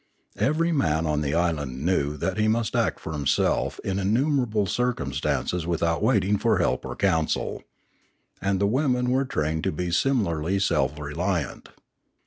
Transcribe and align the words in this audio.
Every 0.39 0.71
man 0.71 1.05
on 1.05 1.21
the 1.21 1.35
island 1.35 1.85
knew 1.85 2.17
that 2.17 2.39
he 2.39 2.47
must 2.47 2.75
act 2.75 2.99
for 2.99 3.13
himself 3.13 3.77
in 3.83 3.99
innumerable 3.99 4.65
circumstances 4.65 5.67
without 5.67 6.01
waiting 6.01 6.39
for 6.39 6.57
help 6.57 6.85
or 6.87 6.95
counsel. 6.95 7.61
And 8.41 8.59
the 8.59 8.65
women 8.65 9.11
were 9.11 9.25
trained 9.25 9.63
to 9.65 9.71
be 9.71 9.91
similarly 9.91 10.57
self 10.57 10.97
reliant. 10.97 11.69